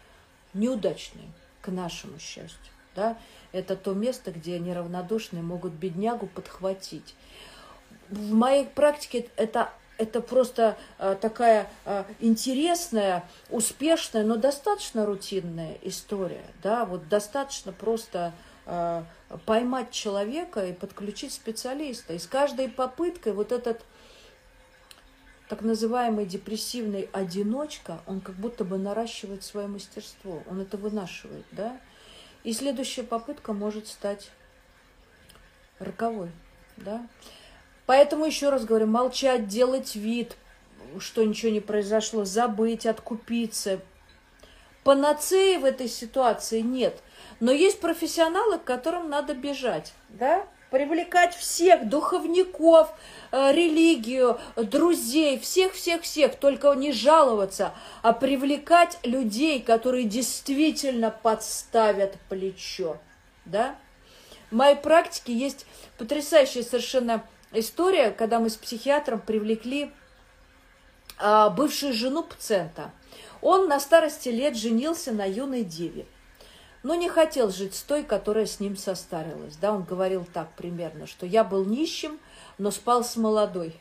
[0.54, 1.28] неудачные,
[1.62, 3.18] к нашему счастью, да.
[3.54, 7.16] Это то место, где неравнодушные могут беднягу подхватить.
[8.10, 16.44] В моей практике это это просто э, такая э, интересная, успешная, но достаточно рутинная история,
[16.62, 18.34] да, вот достаточно просто
[18.66, 19.04] Э,
[19.46, 22.14] поймать человека и подключить специалиста.
[22.14, 23.82] И с каждой попыткой вот этот
[25.48, 31.80] так называемый депрессивный одиночка, он как будто бы наращивает свое мастерство, он это вынашивает, да?
[32.44, 34.32] И следующая попытка может стать
[35.80, 36.32] роковой,
[36.78, 37.08] да?
[37.86, 40.36] Поэтому еще раз говорю, молчать, делать вид,
[41.00, 43.80] что ничего не произошло, забыть, откупиться.
[44.84, 47.02] Панацеи в этой ситуации нет.
[47.40, 50.46] Но есть профессионалы, к которым надо бежать, да?
[50.72, 52.90] Привлекать всех, духовников,
[53.32, 62.98] э, религию, друзей, всех-всех-всех, только не жаловаться, а привлекать людей, которые действительно подставят плечо,
[63.46, 63.76] да?
[64.50, 65.66] В моей практике есть
[65.98, 69.92] потрясающая совершенно история, когда мы с психиатром привлекли
[71.18, 72.92] а, бывшую жену пациента.
[73.42, 76.06] Он на старости лет женился на юной деве
[76.86, 79.56] но не хотел жить с той, которая с ним состарилась.
[79.56, 82.20] Да, он говорил так примерно, что я был нищим,
[82.60, 83.74] но спал с молодой.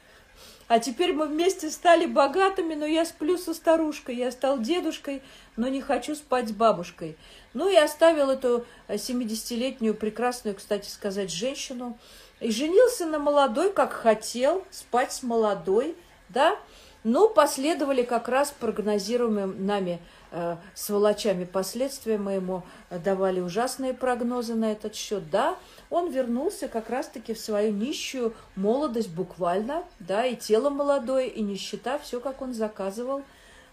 [0.69, 4.17] А теперь мы вместе стали богатыми, но я сплю со старушкой.
[4.17, 5.21] Я стал дедушкой,
[5.57, 7.19] но не хочу спать с бабушкой.
[7.53, 11.99] Ну и оставил эту 70-летнюю прекрасную, кстати сказать, женщину.
[12.41, 15.95] И женился на молодой, как хотел, спать с молодой,
[16.31, 16.57] да.
[17.03, 20.01] Ну, последовали как раз прогнозируемые нами
[20.75, 22.19] сволочами последствия.
[22.19, 25.31] Мы ему давали ужасные прогнозы на этот счет.
[25.31, 25.57] Да,
[25.91, 31.99] он вернулся как раз-таки в свою нищую молодость буквально, да, и тело молодое, и нищета,
[31.99, 33.23] все как он заказывал.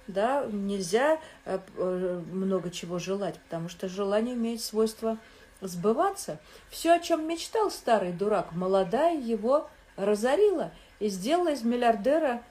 [0.08, 5.18] Да, нельзя э, э, много чего желать, потому что желание имеет свойство
[5.62, 6.40] сбываться.
[6.70, 12.44] Все, о чем мечтал старый дурак, молодая его разорила и сделала из миллиардера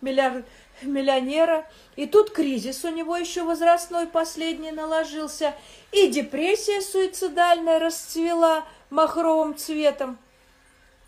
[0.00, 0.44] миллиард,
[0.82, 1.66] миллионера.
[1.96, 5.54] И тут кризис у него еще возрастной последний наложился.
[5.92, 10.18] И депрессия суицидальная расцвела махровым цветом.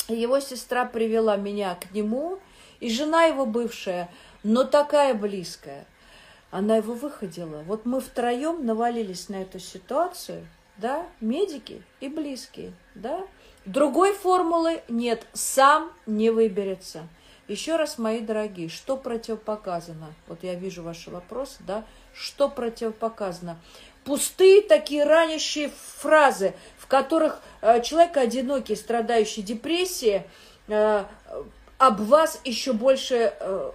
[0.09, 2.38] Его сестра привела меня к нему,
[2.80, 4.11] и жена его бывшая,
[4.43, 5.86] но такая близкая.
[6.51, 7.62] Она его выходила.
[7.62, 13.22] Вот мы втроем навалились на эту ситуацию, да, медики и близкие, да.
[13.64, 17.09] Другой формулы нет, сам не выберется.
[17.53, 20.15] Еще раз, мои дорогие, что противопоказано?
[20.27, 21.85] Вот я вижу ваши вопросы, да?
[22.15, 23.59] Что противопоказано?
[24.05, 30.23] Пустые такие ранящие фразы, в которых э, человек одинокий, страдающий депрессией,
[30.69, 31.05] э,
[31.77, 33.73] об вас еще больше э,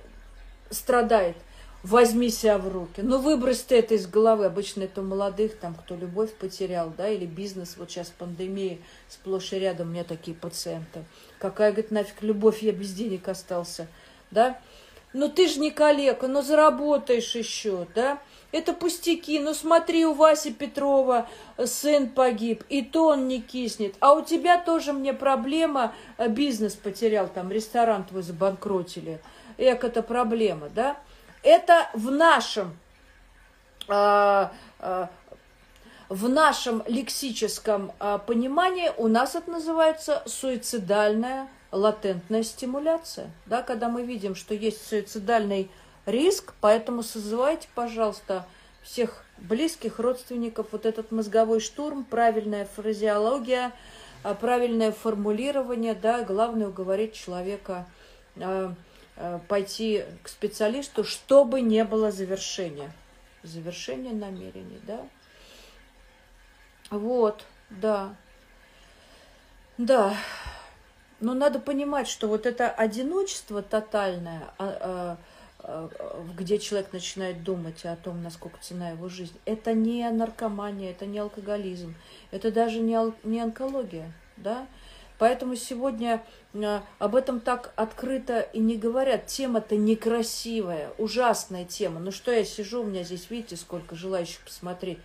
[0.71, 1.37] страдает
[1.83, 3.01] возьми себя в руки.
[3.01, 4.45] Ну, выбрось ты это из головы.
[4.45, 7.75] Обычно это у молодых, там, кто любовь потерял, да, или бизнес.
[7.77, 11.03] Вот сейчас пандемия, сплошь и рядом у меня такие пациенты.
[11.39, 13.87] Какая, говорит, нафиг любовь, я без денег остался,
[14.31, 14.59] да.
[15.13, 18.19] Ну, ты же не калека, ну, заработаешь еще, да.
[18.51, 19.39] Это пустяки.
[19.39, 21.29] Ну, смотри, у Васи Петрова
[21.63, 23.95] сын погиб, и то он не киснет.
[23.99, 29.19] А у тебя тоже мне проблема, э, бизнес потерял, там, ресторан твой забанкротили.
[29.57, 30.97] Эк, это проблема, да
[31.43, 32.77] это в нашем,
[33.87, 34.47] э,
[34.79, 35.07] э,
[36.09, 43.29] в нашем лексическом э, понимании у нас это называется суицидальная латентная стимуляция.
[43.45, 45.69] Да, когда мы видим, что есть суицидальный
[46.05, 48.45] риск, поэтому созывайте, пожалуйста,
[48.83, 53.73] всех близких родственников, вот этот мозговой штурм, правильная фразеология,
[54.39, 57.85] правильное формулирование, да, главное уговорить человека
[59.47, 62.91] пойти к специалисту, чтобы не было завершения.
[63.43, 64.99] Завершение намерений, да?
[66.89, 68.15] Вот, да.
[69.77, 70.15] Да.
[71.19, 75.17] Но надо понимать, что вот это одиночество тотальное, а, а,
[75.59, 81.07] а, где человек начинает думать о том, насколько цена его жизнь, это не наркомания, это
[81.07, 81.95] не алкоголизм,
[82.29, 82.97] это даже не,
[83.27, 84.67] не онкология, да?
[85.17, 89.27] Поэтому сегодня а, об этом так открыто и не говорят.
[89.27, 91.99] Тема-то некрасивая, ужасная тема.
[91.99, 94.99] Ну что я сижу, у меня здесь, видите, сколько желающих посмотреть.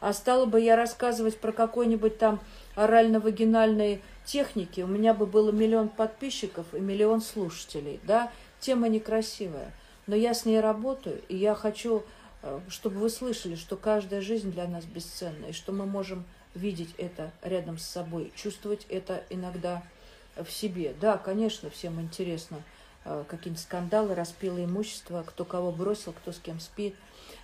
[0.00, 2.40] А стала бы я рассказывать про какой-нибудь там
[2.74, 8.30] орально-вагинальные техники, у меня бы было миллион подписчиков и миллион слушателей, да?
[8.60, 9.72] Тема некрасивая.
[10.06, 12.04] Но я с ней работаю, и я хочу,
[12.42, 16.24] а, чтобы вы слышали, что каждая жизнь для нас бесценна, и что мы можем
[16.56, 19.82] видеть это рядом с собой, чувствовать это иногда
[20.36, 20.94] в себе.
[21.00, 22.62] Да, конечно, всем интересно
[23.04, 26.94] э, какие-нибудь скандалы, распилы имущества, кто кого бросил, кто с кем спит.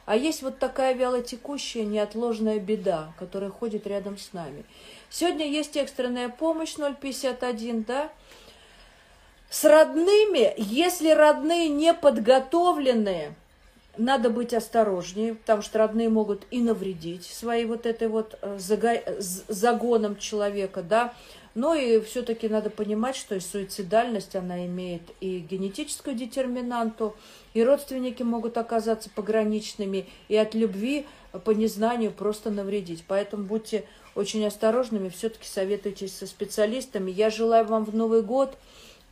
[0.05, 4.65] А есть вот такая вялотекущая, неотложная беда, которая ходит рядом с нами.
[5.11, 8.11] Сегодня есть экстренная помощь 051, да,
[9.49, 13.35] с родными, если родные не подготовленные,
[13.99, 20.17] надо быть осторожнее, потому что родные могут и навредить своей вот этой вот э, загоном
[20.17, 21.13] человека, да.
[21.55, 27.15] Но и все-таки надо понимать, что и суицидальность, она имеет и генетическую детерминанту,
[27.53, 31.07] и родственники могут оказаться пограничными, и от любви
[31.45, 33.05] по незнанию просто навредить.
[33.07, 33.85] Поэтому будьте
[34.15, 37.11] очень осторожными, все-таки советуйтесь со специалистами.
[37.11, 38.57] Я желаю вам в Новый год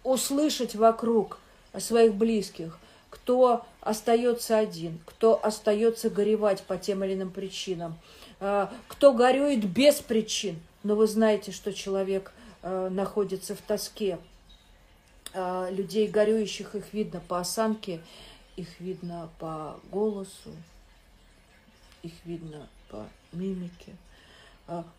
[0.02, 1.38] услышать вокруг
[1.78, 2.78] своих близких–
[3.30, 7.96] кто остается один, кто остается горевать по тем или иным причинам,
[8.40, 10.60] э, кто горюет без причин.
[10.82, 14.18] Но вы знаете, что человек э, находится в тоске.
[15.32, 18.00] Э, людей горюющих их видно по осанке,
[18.56, 20.50] их видно по голосу,
[22.02, 23.94] их видно по мимике.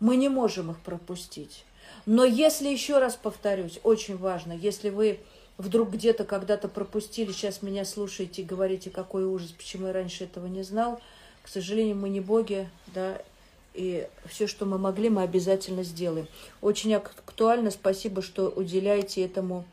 [0.00, 1.66] Мы не можем их пропустить.
[2.06, 5.20] Но если, еще раз повторюсь, очень важно, если вы
[5.58, 10.46] вдруг где-то когда-то пропустили, сейчас меня слушаете и говорите, какой ужас, почему я раньше этого
[10.46, 11.00] не знал.
[11.42, 13.20] К сожалению, мы не боги, да,
[13.74, 16.28] и все, что мы могли, мы обязательно сделаем.
[16.60, 19.64] Очень актуально, спасибо, что уделяете этому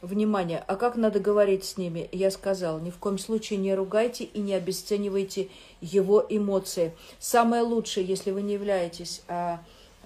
[0.00, 0.62] внимание.
[0.66, 2.08] А как надо говорить с ними?
[2.12, 5.48] Я сказала, ни в коем случае не ругайте и не обесценивайте
[5.80, 6.94] его эмоции.
[7.18, 9.60] Самое лучшее, если вы не являетесь а,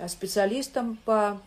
[0.09, 1.39] специалистом по,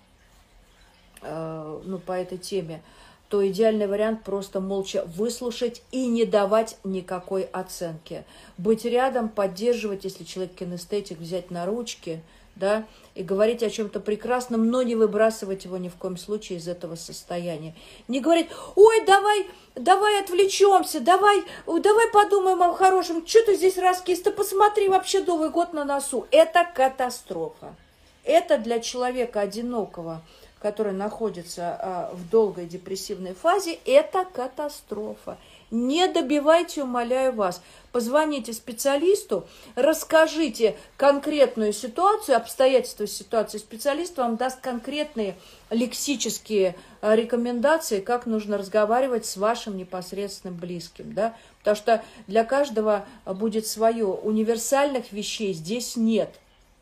[1.22, 2.84] а, ну, по этой теме,
[3.30, 8.24] то идеальный вариант просто молча выслушать и не давать никакой оценки.
[8.58, 12.22] Быть рядом, поддерживать, если человек кинестетик, взять на ручки,
[12.56, 16.68] да, и говорить о чем-то прекрасном, но не выбрасывать его ни в коем случае из
[16.68, 17.76] этого состояния.
[18.08, 24.22] Не говорить, ой, давай, давай отвлечемся, давай, давай подумаем о хорошем, что ты здесь раскис,
[24.22, 26.28] ты посмотри, вообще Новый год на носу.
[26.32, 27.76] Это катастрофа.
[28.24, 30.22] Это для человека одинокого,
[30.66, 35.38] который находится а, в долгой депрессивной фазе, это катастрофа.
[35.70, 37.62] Не добивайте, умоляю вас.
[37.92, 39.46] Позвоните специалисту,
[39.76, 43.60] расскажите конкретную ситуацию, обстоятельства ситуации.
[43.60, 45.36] Специалист вам даст конкретные
[45.70, 51.14] лексические а, рекомендации, как нужно разговаривать с вашим непосредственным близким.
[51.14, 51.36] Да?
[51.60, 54.08] Потому что для каждого будет свое.
[54.08, 56.34] Универсальных вещей здесь нет.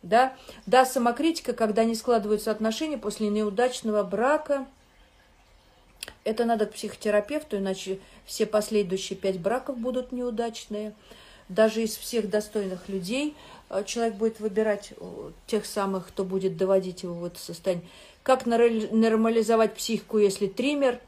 [0.03, 0.35] Да?
[0.65, 4.65] да, самокритика, когда не складываются отношения после неудачного брака–
[6.23, 10.93] это надо к психотерапевту, иначе все последующие пять браков будут неудачные.
[11.49, 13.35] Даже из всех достойных людей
[13.69, 17.85] э, человек будет выбирать э, тех самых, кто будет доводить его в это состояние.
[18.23, 20.99] Как нормализовать психику, если триммер,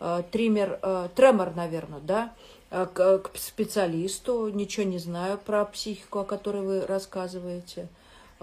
[0.00, 0.80] э, триммер,
[1.14, 2.32] тремор, наверное, да,
[2.70, 7.88] к, к специалисту, ничего не знаю про психику, о которой вы рассказываете.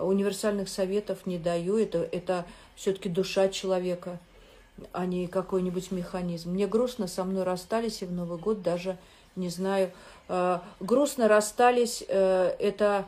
[0.04, 2.46] Универсальных советов не даю, это, это
[2.76, 4.20] все-таки душа человека–
[4.92, 6.52] а не какой-нибудь механизм.
[6.52, 8.98] Мне грустно, со мной расстались, и в Новый год даже,
[9.36, 9.92] не знаю,
[10.28, 13.06] э, грустно расстались, э, это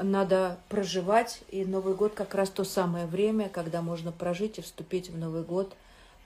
[0.00, 5.10] надо проживать, и Новый год как раз то самое время, когда можно прожить и вступить
[5.10, 5.74] в Новый год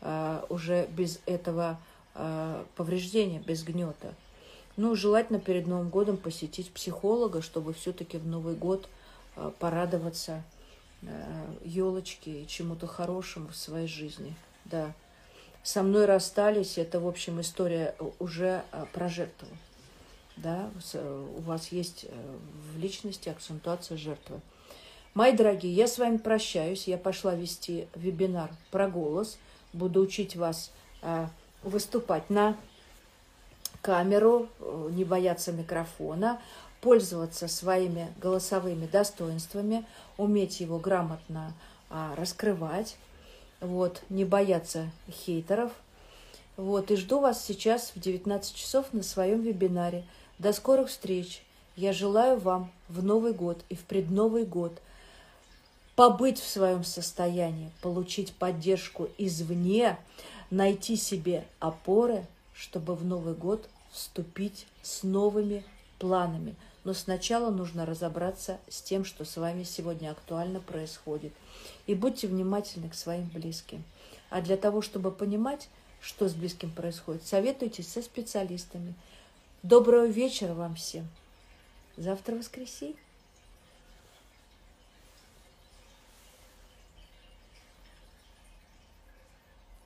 [0.01, 1.79] э, уже без этого
[2.15, 4.15] э, повреждения, без гнета.
[4.77, 8.89] Ну, желательно перед Новым годом посетить психолога, чтобы все-таки в Новый год
[9.59, 10.43] порадоваться
[11.03, 14.35] э, елочке и чему-то хорошему в своей жизни
[14.65, 14.93] да.
[15.63, 19.49] Со мной расстались, это, в общем, история уже а, про жертву.
[20.37, 22.37] Да, у вас есть э,
[22.73, 24.41] в личности акцентуация жертвы.
[25.15, 26.87] Мои дорогие, я с вами прощаюсь.
[26.87, 29.37] Я пошла вести вебинар про голос.
[29.73, 30.71] Буду учить вас
[31.63, 32.57] выступать на
[33.83, 36.41] камеру, э, не бояться микрофона,
[36.81, 39.85] пользоваться своими голосовыми достоинствами,
[40.17, 41.53] уметь его грамотно
[41.91, 42.97] а, раскрывать
[43.61, 45.73] вот, не бояться хейтеров.
[46.57, 50.05] Вот, и жду вас сейчас в 19 часов на своем вебинаре.
[50.39, 51.43] До скорых встреч.
[51.77, 54.81] Я желаю вам в Новый год и в предновый год
[55.95, 59.97] побыть в своем состоянии, получить поддержку извне,
[60.51, 65.65] найти себе опоры, чтобы в Новый год вступить с новыми
[65.99, 66.57] планами.
[66.85, 71.33] Но сначала нужно разобраться с тем, что с вами сегодня актуально происходит–
[71.89, 73.83] и будьте внимательны к своим близким.
[74.31, 75.69] А для того, чтобы понимать,
[76.01, 78.95] что с близким происходит, советуйтесь со специалистами.
[79.65, 81.09] Доброго вечера вам всем.
[81.97, 82.95] Завтра воскресенье.